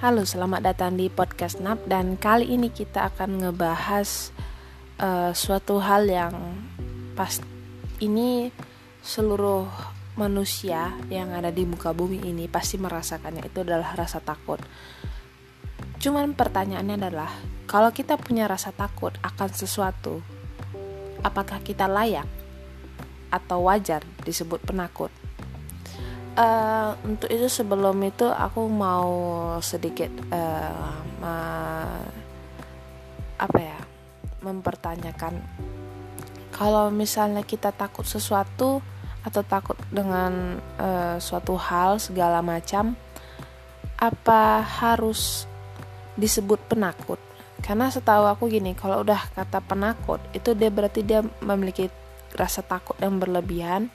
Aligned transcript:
Halo, 0.00 0.24
selamat 0.24 0.64
datang 0.64 0.96
di 0.96 1.12
podcast 1.12 1.60
NAP 1.60 1.84
dan 1.84 2.16
kali 2.16 2.56
ini 2.56 2.72
kita 2.72 3.12
akan 3.12 3.36
ngebahas 3.44 4.32
uh, 4.96 5.36
suatu 5.36 5.76
hal 5.76 6.08
yang 6.08 6.32
pas 7.12 7.36
ini 8.00 8.48
seluruh 9.04 9.68
manusia 10.16 10.96
yang 11.12 11.36
ada 11.36 11.52
di 11.52 11.68
muka 11.68 11.92
bumi 11.92 12.16
ini 12.16 12.48
pasti 12.48 12.80
merasakannya 12.80 13.44
itu 13.44 13.60
adalah 13.60 13.92
rasa 13.92 14.24
takut. 14.24 14.56
Cuman 16.00 16.32
pertanyaannya 16.32 16.96
adalah 16.96 17.28
kalau 17.68 17.92
kita 17.92 18.16
punya 18.16 18.48
rasa 18.48 18.72
takut 18.72 19.12
akan 19.20 19.52
sesuatu, 19.52 20.24
apakah 21.20 21.60
kita 21.60 21.84
layak 21.84 22.24
atau 23.28 23.68
wajar 23.68 24.00
disebut 24.24 24.64
penakut? 24.64 25.12
Uh, 26.40 26.90
untuk 27.04 27.28
itu 27.28 27.46
sebelum 27.46 28.00
itu 28.00 28.26
aku 28.26 28.64
mau 28.66 29.12
sedikit 29.60 30.08
uh, 30.32 30.96
ma 31.20 31.36
apa 33.40 33.58
ya 33.60 33.78
mempertanyakan. 34.40 35.40
Kalau 36.52 36.92
misalnya 36.92 37.40
kita 37.44 37.72
takut 37.72 38.04
sesuatu 38.04 38.84
atau 39.20 39.42
takut 39.44 39.76
dengan 39.92 40.60
uh, 40.80 41.16
suatu 41.20 41.56
hal 41.56 42.00
segala 42.00 42.40
macam 42.44 42.96
apa 44.00 44.64
harus 44.64 45.44
disebut 46.16 46.60
penakut? 46.68 47.20
Karena 47.60 47.92
setahu 47.92 48.24
aku 48.28 48.48
gini 48.48 48.72
kalau 48.72 49.04
udah 49.04 49.20
kata 49.36 49.60
penakut 49.64 50.20
itu 50.32 50.56
dia 50.56 50.72
berarti 50.72 51.04
dia 51.04 51.20
memiliki 51.44 51.92
rasa 52.36 52.64
takut 52.64 52.96
yang 53.00 53.20
berlebihan 53.20 53.92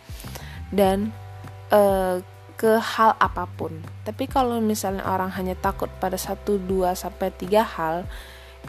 dan 0.69 1.09
uh, 1.73 2.21
ke 2.55 2.79
hal 2.79 3.19
apa 3.19 3.45
pun. 3.51 3.83
Tapi 4.07 4.31
kalau 4.31 4.63
misalnya 4.63 5.03
orang 5.07 5.31
hanya 5.35 5.55
takut 5.59 5.91
pada 5.99 6.15
satu, 6.15 6.55
dua 6.55 6.95
sampai 6.95 7.31
tiga 7.35 7.67
hal, 7.67 8.07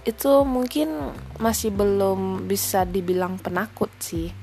itu 0.03 0.43
mungkin 0.43 1.15
masih 1.39 1.73
belum 1.73 2.45
bisa 2.51 2.83
dibilang 2.85 3.39
penakut 3.39 3.89
sih. 4.03 4.35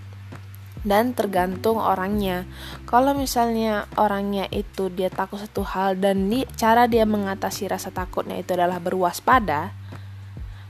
Dan 0.84 1.16
tergantung 1.16 1.80
orangnya. 1.80 2.44
Kalau 2.84 3.16
misalnya 3.16 3.88
orangnya 3.96 4.52
itu 4.52 4.92
dia 4.92 5.08
takut 5.08 5.40
satu 5.40 5.64
hal 5.64 5.96
dan 5.96 6.28
di, 6.28 6.44
cara 6.60 6.92
dia 6.92 7.08
mengatasi 7.08 7.72
rasa 7.72 7.88
takutnya 7.88 8.36
itu 8.36 8.52
adalah 8.52 8.84
berwaspada, 8.84 9.72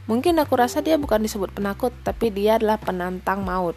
mungkin 0.06 0.38
aku 0.38 0.54
rasa 0.54 0.86
dia 0.86 1.02
bukan 1.02 1.18
disebut 1.18 1.58
penakut, 1.58 1.94
tapi 2.06 2.30
dia 2.30 2.62
adalah 2.62 2.78
penantang 2.78 3.42
maut. 3.42 3.74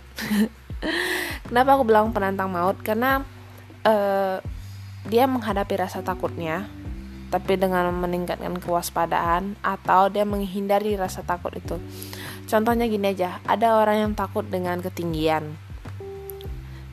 Kenapa 1.49 1.81
aku 1.81 1.89
bilang 1.89 2.13
penantang 2.13 2.53
maut? 2.53 2.77
Karena 2.85 3.25
uh, 3.89 4.37
dia 5.07 5.31
menghadapi 5.31 5.75
rasa 5.79 6.03
takutnya, 6.03 6.67
tapi 7.31 7.55
dengan 7.55 7.91
meningkatkan 7.95 8.59
kewaspadaan 8.59 9.55
atau 9.63 10.11
dia 10.11 10.27
menghindari 10.27 10.99
rasa 10.99 11.23
takut 11.23 11.55
itu. 11.55 11.79
Contohnya 12.47 12.87
gini 12.87 13.11
aja, 13.11 13.43
ada 13.47 13.79
orang 13.79 14.07
yang 14.07 14.13
takut 14.15 14.47
dengan 14.47 14.79
ketinggian, 14.83 15.55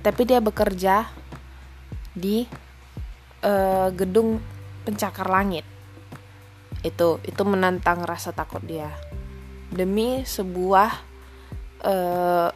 tapi 0.02 0.22
dia 0.26 0.42
bekerja 0.42 1.10
di 2.14 2.46
uh, 3.42 3.90
gedung 3.94 4.42
pencakar 4.86 5.30
langit. 5.30 5.66
Itu 6.86 7.18
itu 7.26 7.42
menantang 7.46 8.06
rasa 8.06 8.34
takut 8.36 8.62
dia 8.66 8.92
demi 9.74 10.22
sebuah 10.22 10.90
uh, 11.82 12.50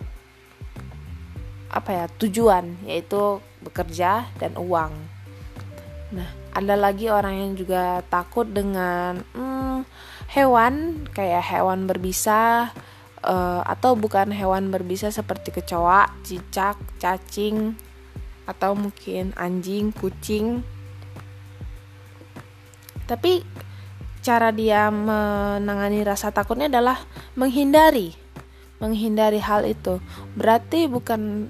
apa 1.67 1.89
ya 1.91 2.05
tujuan 2.21 2.77
yaitu 2.87 3.41
bekerja 3.65 4.29
dan 4.39 4.55
uang 4.55 4.93
Nah, 6.13 6.29
ada 6.55 6.75
lagi 6.79 7.11
orang 7.11 7.35
yang 7.35 7.51
juga 7.59 7.99
takut 8.07 8.47
dengan 8.47 9.19
hmm, 9.35 9.83
hewan 10.31 11.03
kayak 11.11 11.43
hewan 11.43 11.83
berbisa 11.83 12.71
uh, 13.23 13.61
atau 13.67 13.99
bukan 13.99 14.31
hewan 14.31 14.71
berbisa 14.71 15.11
seperti 15.11 15.51
kecoa, 15.51 16.07
cicak, 16.23 16.79
cacing 17.01 17.75
atau 18.47 18.71
mungkin 18.71 19.35
anjing, 19.35 19.91
kucing. 19.91 20.63
Tapi 23.03 23.43
cara 24.23 24.51
dia 24.51 24.91
menangani 24.91 26.03
rasa 26.03 26.31
takutnya 26.31 26.67
adalah 26.67 26.99
menghindari 27.35 28.27
menghindari 28.77 29.41
hal 29.41 29.65
itu. 29.65 29.97
Berarti 30.37 30.85
bukan 30.85 31.49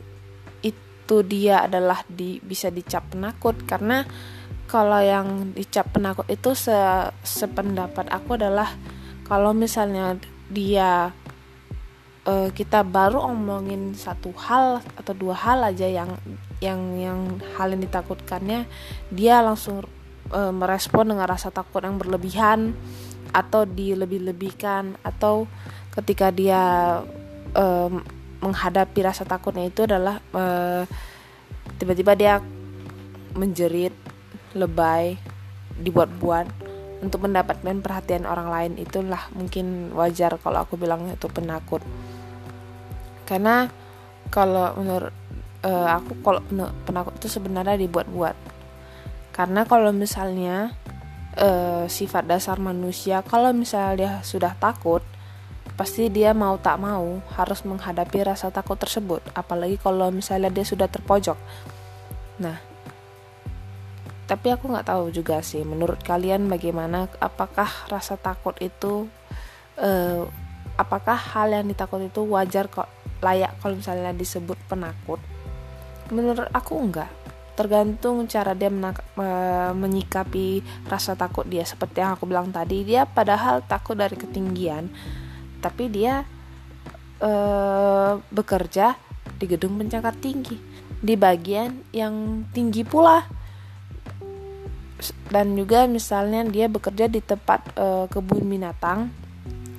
itu 0.63 1.15
dia 1.23 1.67
adalah 1.67 2.03
di 2.07 2.39
bisa 2.43 2.71
dicap 2.71 3.11
penakut 3.11 3.55
karena 3.67 4.03
kalau 4.67 4.99
yang 4.99 5.55
dicap 5.55 5.87
penakut 5.95 6.27
itu 6.27 6.51
se 6.51 6.75
sependapat 7.23 8.11
aku 8.11 8.35
adalah 8.35 8.75
kalau 9.23 9.55
misalnya 9.55 10.19
dia 10.51 11.15
uh, 12.27 12.49
kita 12.51 12.83
baru 12.83 13.31
omongin 13.31 13.95
satu 13.95 14.35
hal 14.35 14.83
atau 14.99 15.13
dua 15.15 15.35
hal 15.39 15.63
aja 15.63 15.87
yang 15.87 16.11
yang 16.59 16.79
yang 16.99 17.19
hal 17.55 17.71
yang 17.71 17.81
ditakutkannya 17.81 18.67
dia 19.11 19.39
langsung 19.39 19.87
uh, 20.35 20.51
merespon 20.51 21.15
dengan 21.15 21.27
rasa 21.31 21.47
takut 21.47 21.79
yang 21.83 21.95
berlebihan 21.95 22.75
atau 23.31 23.63
dilebih-lebihkan 23.63 24.99
atau 25.03 25.47
ketika 25.95 26.31
dia 26.31 26.61
uh, 27.55 27.89
menghadapi 28.37 28.99
rasa 29.01 29.25
takutnya 29.25 29.65
itu 29.65 29.89
adalah 29.89 30.21
tiba-tiba 31.81 32.13
dia 32.13 32.37
menjerit 33.33 33.93
lebay 34.55 35.17
dibuat-buat. 35.81 36.69
Untuk 36.97 37.29
mendapatkan 37.29 37.77
perhatian 37.83 38.25
orang 38.25 38.49
lain 38.49 38.73
itulah 38.81 39.29
mungkin 39.37 39.93
wajar 39.93 40.41
kalau 40.41 40.65
aku 40.65 40.79
bilang 40.81 41.05
itu 41.13 41.29
penakut. 41.29 41.85
Karena 43.27 43.69
kalau 44.33 44.73
menurut 44.79 45.13
uh, 45.61 45.87
aku 45.93 46.17
kalau 46.25 46.41
penakut 46.87 47.13
itu 47.21 47.29
sebenarnya 47.29 47.77
dibuat-buat. 47.77 48.35
Karena 49.29 49.69
kalau 49.69 49.93
misalnya 49.93 50.73
uh, 51.37 51.85
sifat 51.85 52.25
dasar 52.25 52.57
manusia 52.57 53.21
kalau 53.21 53.53
misalnya 53.53 53.93
dia 53.93 54.11
sudah 54.25 54.57
takut 54.57 55.05
pasti 55.77 56.09
dia 56.09 56.33
mau 56.33 56.57
tak 56.57 56.81
mau 56.81 57.21
harus 57.37 57.61
menghadapi 57.61 58.25
rasa 58.25 58.49
takut 58.49 58.81
tersebut. 58.81 59.21
Apalagi 59.37 59.77
kalau 59.77 60.09
misalnya 60.09 60.49
dia 60.49 60.65
sudah 60.65 60.89
terpojok. 60.89 61.37
Nah 62.41 62.57
tapi 64.27 64.51
aku 64.51 64.67
nggak 64.67 64.91
tahu 64.91 65.07
juga 65.15 65.39
sih 65.39 65.63
menurut 65.63 66.03
kalian 66.03 66.51
bagaimana? 66.51 67.07
Apakah 67.23 67.87
rasa 67.87 68.19
takut 68.19 68.53
itu 68.59 69.07
uh, 69.79 70.27
apakah 70.75 71.15
hal 71.15 71.55
yang 71.55 71.63
ditakut 71.63 72.03
itu 72.03 72.27
wajar 72.27 72.67
kok 72.67 72.91
layak 73.23 73.55
kalau 73.63 73.79
misalnya 73.79 74.11
disebut 74.11 74.59
penakut? 74.67 75.23
Menurut 76.11 76.51
aku 76.51 76.75
enggak 76.75 77.07
tergantung 77.57 78.29
cara 78.29 78.53
dia 78.53 78.69
menak- 78.69 79.01
uh, 79.17 79.71
menyikapi 79.73 80.61
rasa 80.91 81.15
takut 81.15 81.47
dia. 81.47 81.63
Seperti 81.63 82.03
yang 82.03 82.19
aku 82.19 82.27
bilang 82.27 82.51
tadi 82.51 82.83
dia 82.83 83.07
padahal 83.07 83.63
takut 83.63 83.95
dari 83.95 84.13
ketinggian. 84.13 84.91
Tapi 85.63 85.87
dia 85.89 86.21
uh, 87.23 88.19
bekerja 88.29 88.99
di 89.39 89.45
gedung 89.47 89.79
pencakar 89.79 90.19
tinggi. 90.19 90.59
Di 90.99 91.15
bagian 91.15 91.81
yang 91.95 92.45
tinggi 92.53 92.85
pula 92.85 93.36
dan 95.29 95.53
juga 95.53 95.85
misalnya 95.85 96.41
dia 96.47 96.65
bekerja 96.65 97.05
di 97.05 97.21
tempat 97.21 97.61
e, 97.77 97.85
kebun 98.09 98.49
binatang 98.49 99.13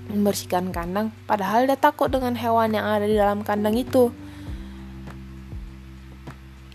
membersihkan 0.09 0.71
kandang 0.73 1.13
padahal 1.29 1.69
dia 1.69 1.77
takut 1.77 2.09
dengan 2.09 2.33
hewan 2.39 2.73
yang 2.73 2.87
ada 2.87 3.05
di 3.05 3.17
dalam 3.19 3.43
kandang 3.43 3.75
itu. 3.77 4.15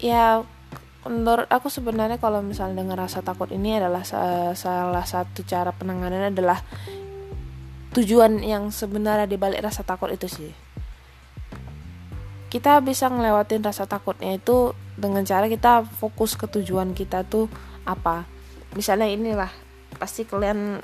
Ya 0.04 0.44
menurut 1.08 1.48
aku 1.48 1.72
sebenarnya 1.72 2.20
kalau 2.20 2.44
misalnya 2.44 2.84
dengan 2.84 3.00
rasa 3.00 3.24
takut 3.24 3.48
ini 3.52 3.80
adalah 3.80 4.04
salah 4.56 5.08
satu 5.08 5.44
cara 5.48 5.72
penanganannya 5.72 6.36
adalah 6.36 6.60
tujuan 7.96 8.44
yang 8.44 8.68
sebenarnya 8.72 9.26
dibalik 9.30 9.64
rasa 9.64 9.88
takut 9.88 10.12
itu 10.12 10.28
sih. 10.28 10.52
Kita 12.52 12.84
bisa 12.84 13.10
ngelewatin 13.10 13.66
rasa 13.66 13.90
takutnya 13.90 14.36
itu 14.38 14.76
dengan 14.94 15.26
cara 15.26 15.50
kita 15.50 15.88
fokus 15.88 16.38
ke 16.38 16.46
tujuan 16.46 16.94
kita 16.94 17.26
tuh 17.26 17.50
apa 17.84 18.33
misalnya 18.74 19.10
inilah 19.10 19.52
pasti 19.98 20.26
kalian 20.26 20.82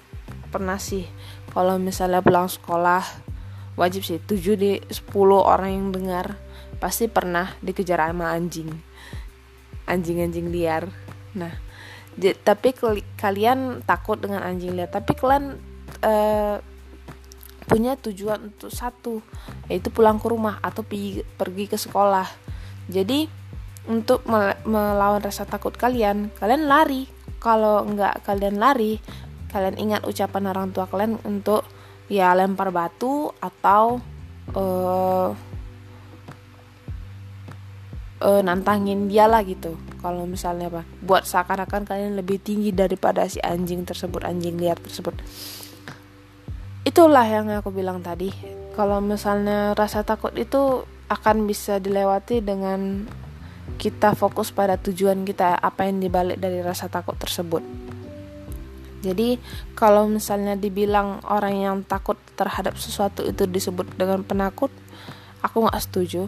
pernah 0.49 0.77
sih 0.81 1.05
kalau 1.53 1.77
misalnya 1.81 2.21
pulang 2.21 2.49
sekolah 2.49 3.05
wajib 3.77 4.03
sih 4.05 4.19
7 4.21 4.59
di 4.59 4.81
10 4.81 5.09
orang 5.37 5.71
yang 5.71 5.87
dengar 5.93 6.37
pasti 6.81 7.07
pernah 7.11 7.53
dikejar 7.61 7.99
sama 8.11 8.33
anjing 8.33 8.71
anjing-anjing 9.89 10.53
liar. 10.53 10.85
Nah 11.33 11.53
tapi 12.19 12.75
kalian 13.15 13.81
takut 13.87 14.19
dengan 14.19 14.43
anjing 14.43 14.75
liar 14.75 14.91
tapi 14.91 15.15
kalian 15.15 15.55
uh, 16.03 16.59
punya 17.69 17.93
tujuan 17.95 18.49
untuk 18.49 18.73
satu 18.73 19.21
yaitu 19.69 19.93
pulang 19.93 20.17
ke 20.17 20.25
rumah 20.25 20.57
atau 20.59 20.81
pergi, 20.81 21.21
pergi 21.37 21.65
ke 21.69 21.77
sekolah. 21.77 22.27
Jadi 22.89 23.29
untuk 23.89 24.25
melawan 24.65 25.21
rasa 25.21 25.45
takut 25.45 25.73
kalian 25.73 26.33
kalian 26.37 26.67
lari 26.67 27.07
kalau 27.39 27.87
nggak 27.87 28.27
kalian 28.27 28.59
lari 28.59 28.99
kalian 29.49 29.81
ingat 29.81 30.05
ucapan 30.05 30.53
orang 30.53 30.69
tua 30.69 30.85
kalian 30.85 31.17
untuk 31.25 31.65
ya 32.05 32.37
lempar 32.37 32.69
batu 32.69 33.33
atau 33.41 33.97
uh, 34.53 35.33
uh, 38.21 38.41
nantangin 38.43 39.09
dia 39.09 39.25
lah 39.25 39.41
gitu. 39.43 39.75
Kalau 39.99 40.23
misalnya 40.23 40.71
apa 40.71 40.83
buat 41.03 41.27
seakan-akan 41.27 41.83
kalian 41.83 42.15
lebih 42.15 42.39
tinggi 42.39 42.71
daripada 42.71 43.27
si 43.27 43.41
anjing 43.43 43.83
tersebut 43.83 44.23
anjing 44.23 44.55
liar 44.55 44.79
tersebut. 44.79 45.17
Itulah 46.87 47.27
yang 47.27 47.51
aku 47.51 47.73
bilang 47.73 47.99
tadi. 47.99 48.31
Kalau 48.73 49.03
misalnya 49.03 49.75
rasa 49.75 50.07
takut 50.07 50.31
itu 50.39 50.87
akan 51.11 51.49
bisa 51.49 51.81
dilewati 51.81 52.39
dengan 52.39 53.03
kita 53.77 54.17
fokus 54.17 54.49
pada 54.49 54.79
tujuan 54.79 55.27
kita 55.27 55.59
apa 55.59 55.85
yang 55.85 56.01
dibalik 56.01 56.41
dari 56.41 56.63
rasa 56.63 56.89
takut 56.89 57.19
tersebut 57.19 57.61
jadi 58.99 59.39
kalau 59.79 60.11
misalnya 60.11 60.59
dibilang 60.59 61.23
orang 61.23 61.55
yang 61.55 61.75
takut 61.87 62.19
terhadap 62.35 62.75
sesuatu 62.75 63.23
itu 63.23 63.47
disebut 63.47 63.87
dengan 63.95 64.27
penakut, 64.27 64.71
aku 65.39 65.63
nggak 65.63 65.79
setuju. 65.79 66.27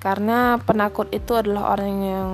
Karena 0.00 0.56
penakut 0.62 1.12
itu 1.12 1.36
adalah 1.36 1.76
orang 1.76 1.94
yang 2.00 2.28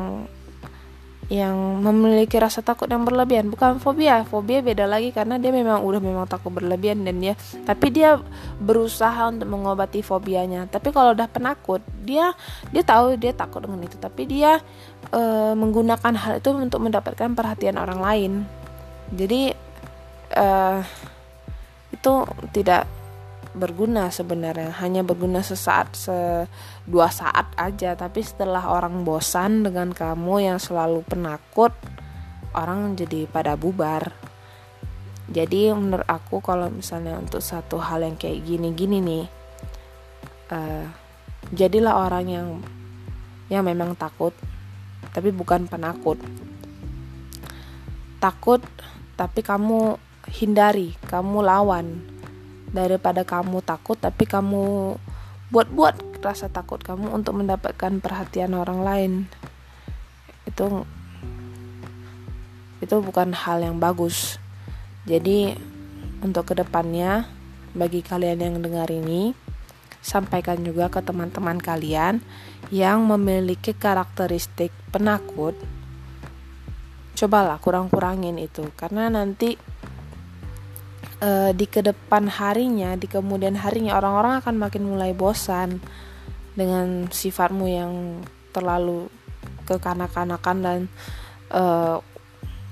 yang 1.32 1.80
memiliki 1.80 2.36
rasa 2.36 2.60
takut 2.60 2.88
yang 2.88 3.04
berlebihan. 3.04 3.48
Bukan 3.48 3.80
fobia 3.80 4.24
fobia 4.28 4.60
beda 4.60 4.84
lagi 4.84 5.12
karena 5.12 5.40
dia 5.40 5.52
memang 5.52 5.80
udah 5.80 6.00
memang 6.00 6.26
takut 6.28 6.52
berlebihan 6.52 7.04
dan 7.04 7.20
dia 7.20 7.34
tapi 7.64 7.92
dia 7.92 8.20
berusaha 8.60 9.28
untuk 9.28 9.48
mengobati 9.48 10.04
fobianya. 10.04 10.68
Tapi 10.68 10.92
kalau 10.92 11.16
udah 11.16 11.28
penakut 11.28 11.80
dia 12.04 12.32
dia 12.72 12.82
tahu 12.84 13.16
dia 13.16 13.32
takut 13.32 13.64
dengan 13.64 13.84
itu 13.84 13.96
tapi 13.96 14.28
dia 14.28 14.60
e, 15.08 15.22
menggunakan 15.56 16.12
hal 16.16 16.32
itu 16.40 16.50
untuk 16.52 16.80
mendapatkan 16.84 17.32
perhatian 17.32 17.80
orang 17.80 18.00
lain. 18.00 18.32
Jadi 19.14 19.52
uh, 20.36 20.80
itu 21.94 22.12
tidak 22.50 22.84
berguna 23.54 24.10
sebenarnya. 24.10 24.74
Hanya 24.82 25.06
berguna 25.06 25.40
sesaat 25.40 25.94
se 25.94 26.46
dua 26.84 27.08
saat 27.08 27.48
aja. 27.56 27.94
Tapi 27.94 28.20
setelah 28.20 28.68
orang 28.68 29.06
bosan 29.06 29.62
dengan 29.64 29.94
kamu 29.94 30.50
yang 30.52 30.58
selalu 30.58 31.06
penakut 31.06 31.72
orang 32.54 32.94
jadi 32.98 33.26
pada 33.30 33.54
bubar. 33.54 34.14
Jadi 35.24 35.72
menurut 35.72 36.04
aku 36.04 36.44
kalau 36.44 36.68
misalnya 36.68 37.16
untuk 37.16 37.40
satu 37.40 37.80
hal 37.80 38.04
yang 38.04 38.20
kayak 38.20 38.44
gini-gini 38.44 39.00
nih 39.00 39.24
uh, 40.52 40.84
jadilah 41.48 42.04
orang 42.04 42.26
yang 42.28 42.48
yang 43.48 43.64
memang 43.64 43.96
takut 43.96 44.36
tapi 45.16 45.32
bukan 45.32 45.64
penakut. 45.64 46.20
Takut 48.20 48.60
tapi 49.14 49.40
kamu 49.40 49.96
hindari, 50.28 50.96
kamu 51.06 51.44
lawan 51.44 52.13
daripada 52.74 53.22
kamu 53.22 53.62
takut 53.62 53.94
tapi 53.94 54.26
kamu 54.26 54.98
buat-buat 55.54 56.18
rasa 56.18 56.50
takut 56.50 56.82
kamu 56.82 57.14
untuk 57.14 57.38
mendapatkan 57.38 58.02
perhatian 58.02 58.58
orang 58.58 58.82
lain. 58.82 59.12
Itu 60.50 60.82
itu 62.82 62.94
bukan 62.98 63.30
hal 63.32 63.62
yang 63.62 63.78
bagus. 63.78 64.42
Jadi 65.06 65.54
untuk 66.26 66.50
ke 66.50 66.54
depannya 66.58 67.30
bagi 67.78 68.02
kalian 68.02 68.42
yang 68.42 68.56
dengar 68.58 68.90
ini 68.90 69.38
sampaikan 70.04 70.60
juga 70.60 70.90
ke 70.90 71.00
teman-teman 71.00 71.56
kalian 71.62 72.20
yang 72.68 73.06
memiliki 73.08 73.72
karakteristik 73.72 74.74
penakut 74.92 75.56
cobalah 77.14 77.56
kurang-kurangin 77.62 78.36
itu 78.36 78.68
karena 78.74 79.08
nanti 79.08 79.56
uh, 81.24 81.50
di 81.56 81.64
ke 81.64 81.80
depan 81.80 82.28
harinya 82.28 82.92
di 83.00 83.08
kemudian 83.08 83.56
harinya 83.56 83.96
orang-orang 83.96 84.44
akan 84.44 84.54
makin 84.60 84.84
mulai 84.84 85.16
bosan 85.16 85.80
dengan 86.52 87.08
sifatmu 87.08 87.66
yang 87.66 87.92
terlalu 88.52 89.08
kekanak-kanakan 89.64 90.56
dan 90.60 90.80
uh, 91.50 91.98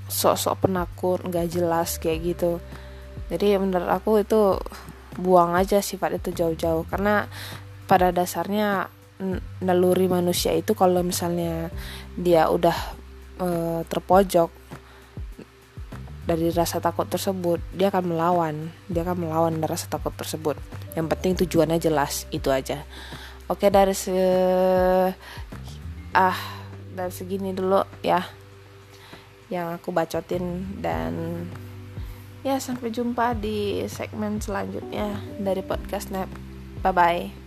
sok-sok 0.07 0.69
penakut 0.69 1.19
nggak 1.25 1.49
jelas 1.49 1.97
kayak 1.97 2.37
gitu. 2.37 2.61
Jadi 3.33 3.57
menurut 3.57 3.89
aku 3.89 4.21
itu 4.21 4.61
buang 5.17 5.57
aja 5.57 5.81
sifat 5.81 6.21
itu 6.21 6.29
jauh-jauh. 6.31 6.85
Karena 6.87 7.25
pada 7.89 8.13
dasarnya 8.13 8.87
naluri 9.63 10.07
manusia 10.11 10.51
itu 10.51 10.75
kalau 10.75 11.01
misalnya 11.01 11.71
dia 12.19 12.47
udah 12.51 12.77
uh, 13.39 13.81
terpojok 13.87 14.49
dari 16.23 16.49
rasa 16.51 16.79
takut 16.79 17.07
tersebut 17.07 17.59
dia 17.75 17.91
akan 17.91 18.15
melawan. 18.15 18.71
Dia 18.87 19.03
akan 19.03 19.27
melawan 19.27 19.59
rasa 19.63 19.91
takut 19.91 20.15
tersebut. 20.15 20.55
Yang 20.95 21.07
penting 21.17 21.33
tujuannya 21.45 21.79
jelas 21.79 22.25
itu 22.31 22.47
aja. 22.49 22.83
Oke 23.51 23.67
dari 23.67 23.91
se 23.91 24.15
ah 26.15 26.39
dari 26.93 27.11
segini 27.11 27.51
dulu 27.51 27.83
ya 28.01 28.23
yang 29.51 29.75
aku 29.75 29.91
bacotin. 29.91 30.79
Dan 30.79 31.13
ya 32.43 32.59
sampai 32.59 32.91
jumpa 32.91 33.39
di 33.39 33.87
segmen 33.87 34.43
selanjutnya 34.43 35.19
dari 35.39 35.63
podcast 35.63 36.11
Snap 36.11 36.27
bye 36.83 36.91
bye 36.91 37.42